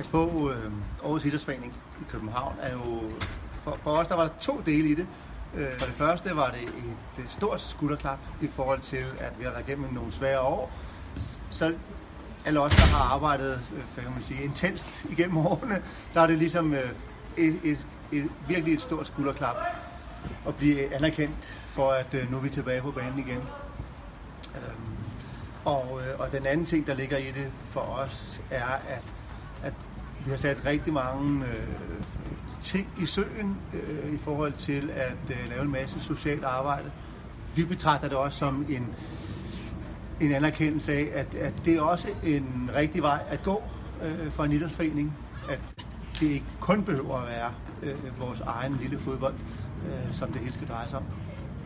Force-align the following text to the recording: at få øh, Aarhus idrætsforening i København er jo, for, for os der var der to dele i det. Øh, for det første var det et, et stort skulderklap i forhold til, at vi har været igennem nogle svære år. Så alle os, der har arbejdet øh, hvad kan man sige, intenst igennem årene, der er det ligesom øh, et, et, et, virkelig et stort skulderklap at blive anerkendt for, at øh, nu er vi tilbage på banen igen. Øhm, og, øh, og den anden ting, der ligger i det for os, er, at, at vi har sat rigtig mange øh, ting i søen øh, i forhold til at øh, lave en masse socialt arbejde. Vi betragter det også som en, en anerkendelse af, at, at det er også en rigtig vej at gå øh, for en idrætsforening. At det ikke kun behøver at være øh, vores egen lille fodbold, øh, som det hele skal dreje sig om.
at 0.00 0.06
få 0.06 0.52
øh, 0.52 0.72
Aarhus 1.02 1.24
idrætsforening 1.24 1.76
i 2.00 2.04
København 2.04 2.58
er 2.60 2.72
jo, 2.72 3.12
for, 3.64 3.80
for 3.82 3.90
os 3.90 4.08
der 4.08 4.14
var 4.14 4.28
der 4.28 4.38
to 4.40 4.60
dele 4.60 4.88
i 4.88 4.94
det. 4.94 5.06
Øh, 5.54 5.72
for 5.78 5.86
det 5.86 5.94
første 5.94 6.36
var 6.36 6.50
det 6.50 6.62
et, 6.90 7.24
et 7.24 7.30
stort 7.30 7.60
skulderklap 7.60 8.26
i 8.40 8.48
forhold 8.48 8.80
til, 8.80 9.04
at 9.18 9.38
vi 9.38 9.44
har 9.44 9.50
været 9.50 9.68
igennem 9.68 9.92
nogle 9.92 10.12
svære 10.12 10.40
år. 10.40 10.78
Så 11.50 11.78
alle 12.44 12.60
os, 12.60 12.74
der 12.74 12.86
har 12.86 12.98
arbejdet 12.98 13.66
øh, 13.72 13.84
hvad 13.94 14.04
kan 14.04 14.12
man 14.12 14.22
sige, 14.22 14.42
intenst 14.42 15.04
igennem 15.04 15.36
årene, 15.46 15.82
der 16.14 16.20
er 16.20 16.26
det 16.26 16.38
ligesom 16.38 16.74
øh, 16.74 16.90
et, 17.36 17.60
et, 17.70 17.86
et, 18.10 18.28
virkelig 18.40 18.74
et 18.74 18.82
stort 18.82 19.06
skulderklap 19.06 19.56
at 20.46 20.56
blive 20.56 20.94
anerkendt 20.94 21.60
for, 21.66 21.90
at 21.90 22.14
øh, 22.14 22.30
nu 22.30 22.36
er 22.36 22.40
vi 22.40 22.50
tilbage 22.50 22.82
på 22.82 22.92
banen 22.92 23.18
igen. 23.18 23.50
Øhm, 24.56 25.06
og, 25.64 26.02
øh, 26.02 26.18
og 26.18 26.32
den 26.32 26.46
anden 26.46 26.66
ting, 26.66 26.86
der 26.86 26.94
ligger 26.94 27.16
i 27.18 27.32
det 27.32 27.52
for 27.64 27.80
os, 27.80 28.40
er, 28.50 28.66
at, 28.66 29.14
at 29.62 29.74
vi 30.24 30.30
har 30.30 30.36
sat 30.36 30.64
rigtig 30.66 30.92
mange 30.92 31.46
øh, 31.46 32.02
ting 32.62 32.88
i 32.96 33.06
søen 33.06 33.60
øh, 33.72 34.12
i 34.12 34.18
forhold 34.18 34.52
til 34.52 34.90
at 34.90 35.30
øh, 35.30 35.48
lave 35.48 35.62
en 35.62 35.70
masse 35.70 36.00
socialt 36.00 36.44
arbejde. 36.44 36.90
Vi 37.54 37.64
betragter 37.64 38.08
det 38.08 38.16
også 38.16 38.38
som 38.38 38.66
en, 38.68 38.94
en 40.20 40.32
anerkendelse 40.32 40.92
af, 40.92 41.08
at, 41.12 41.34
at 41.34 41.64
det 41.64 41.74
er 41.74 41.80
også 41.80 42.08
en 42.22 42.70
rigtig 42.74 43.02
vej 43.02 43.22
at 43.28 43.42
gå 43.42 43.62
øh, 44.02 44.30
for 44.30 44.44
en 44.44 44.52
idrætsforening. 44.52 45.18
At 45.48 45.60
det 46.20 46.26
ikke 46.26 46.46
kun 46.60 46.84
behøver 46.84 47.16
at 47.16 47.28
være 47.28 47.54
øh, 47.82 48.18
vores 48.18 48.40
egen 48.40 48.76
lille 48.76 48.98
fodbold, 48.98 49.34
øh, 49.84 50.14
som 50.14 50.32
det 50.32 50.40
hele 50.42 50.52
skal 50.52 50.68
dreje 50.68 50.88
sig 50.88 50.98
om. 50.98 51.04